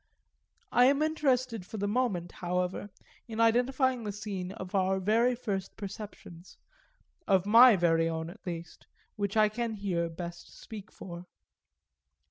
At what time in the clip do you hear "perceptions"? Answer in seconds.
5.77-6.57